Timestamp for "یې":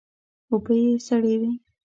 0.83-0.91